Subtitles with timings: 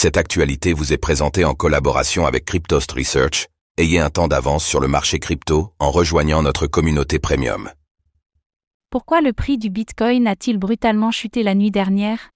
[0.00, 3.48] Cette actualité vous est présentée en collaboration avec Cryptost Research.
[3.78, 7.68] Ayez un temps d'avance sur le marché crypto en rejoignant notre communauté premium.
[8.90, 12.30] Pourquoi le prix du Bitcoin a-t-il brutalement chuté la nuit dernière?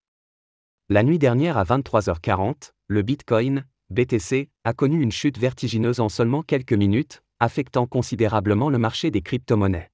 [0.88, 6.42] La nuit dernière à 23h40, le Bitcoin, BTC, a connu une chute vertigineuse en seulement
[6.42, 9.92] quelques minutes, affectant considérablement le marché des crypto-monnaies.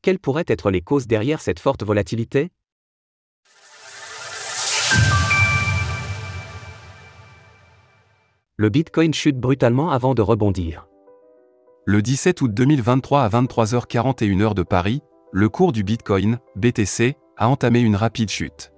[0.00, 2.52] Quelles pourraient être les causes derrière cette forte volatilité?
[8.60, 10.86] Le Bitcoin chute brutalement avant de rebondir.
[11.86, 15.00] Le 17 août 2023 à 23h41 heure de Paris,
[15.32, 18.74] le cours du Bitcoin, BTC, a entamé une rapide chute.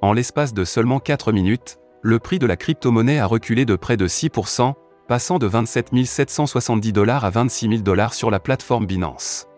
[0.00, 3.96] En l'espace de seulement 4 minutes, le prix de la crypto-monnaie a reculé de près
[3.96, 4.74] de 6%,
[5.08, 9.48] passant de 27 770 dollars à 26 000 dollars sur la plateforme Binance.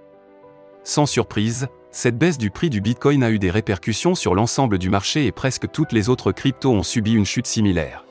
[0.83, 4.89] Sans surprise, cette baisse du prix du Bitcoin a eu des répercussions sur l'ensemble du
[4.89, 8.06] marché et presque toutes les autres cryptos ont subi une chute similaire.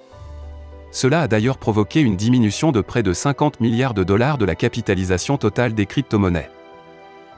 [0.95, 4.55] Cela a d'ailleurs provoqué une diminution de près de 50 milliards de dollars de la
[4.55, 6.49] capitalisation totale des crypto-monnaies.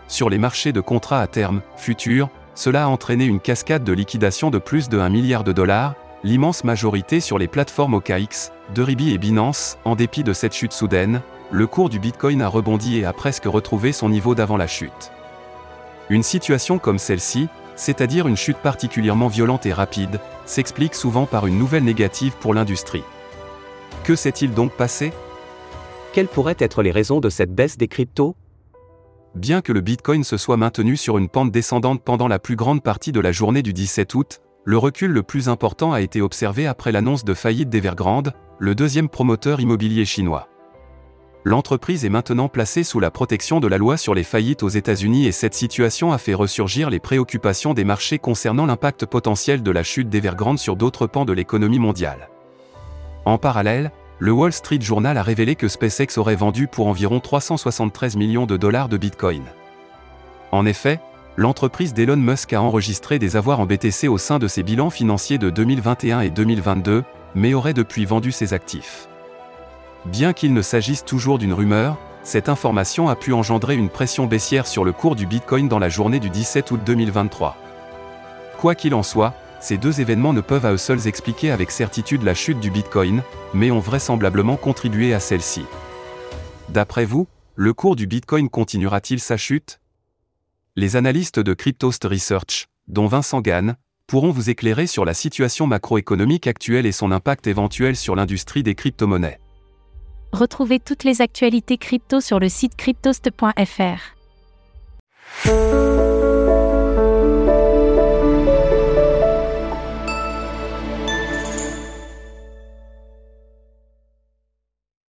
[0.07, 4.51] Sur les marchés de contrats à terme, futurs, cela a entraîné une cascade de liquidation
[4.51, 9.17] de plus de 1 milliard de dollars, l'immense majorité sur les plateformes OKX, Deribi et
[9.17, 13.13] Binance, en dépit de cette chute soudaine, le cours du Bitcoin a rebondi et a
[13.13, 15.11] presque retrouvé son niveau d'avant la chute.
[16.11, 21.57] Une situation comme celle-ci, c'est-à-dire une chute particulièrement violente et rapide, s'explique souvent par une
[21.57, 23.03] nouvelle négative pour l'industrie.
[24.07, 25.11] Que s'est-il donc passé?
[26.13, 28.37] Quelles pourraient être les raisons de cette baisse des cryptos?
[29.35, 32.81] Bien que le Bitcoin se soit maintenu sur une pente descendante pendant la plus grande
[32.81, 36.67] partie de la journée du 17 août, le recul le plus important a été observé
[36.67, 40.47] après l'annonce de faillite d'Evergrande, le deuxième promoteur immobilier chinois.
[41.43, 45.25] L'entreprise est maintenant placée sous la protection de la loi sur les faillites aux États-Unis
[45.25, 49.83] et cette situation a fait ressurgir les préoccupations des marchés concernant l'impact potentiel de la
[49.83, 52.29] chute d'Evergrande sur d'autres pans de l'économie mondiale.
[53.27, 58.15] En parallèle, le Wall Street Journal a révélé que SpaceX aurait vendu pour environ 373
[58.15, 59.43] millions de dollars de Bitcoin.
[60.53, 61.01] En effet,
[61.35, 65.37] l'entreprise d'Elon Musk a enregistré des avoirs en BTC au sein de ses bilans financiers
[65.37, 67.03] de 2021 et 2022,
[67.35, 69.09] mais aurait depuis vendu ses actifs.
[70.05, 74.67] Bien qu'il ne s'agisse toujours d'une rumeur, cette information a pu engendrer une pression baissière
[74.67, 77.57] sur le cours du Bitcoin dans la journée du 17 août 2023.
[78.57, 79.33] Quoi qu'il en soit,
[79.67, 83.21] ces deux événements ne peuvent à eux seuls expliquer avec certitude la chute du Bitcoin,
[83.53, 85.65] mais ont vraisemblablement contribué à celle-ci.
[86.69, 89.81] D'après vous, le cours du Bitcoin continuera-t-il sa chute?
[90.77, 93.75] Les analystes de Cryptost Research, dont Vincent Gann,
[94.07, 98.73] pourront vous éclairer sur la situation macroéconomique actuelle et son impact éventuel sur l'industrie des
[98.73, 99.37] crypto-monnaies.
[100.31, 104.15] Retrouvez toutes les actualités crypto sur le site cryptost.fr.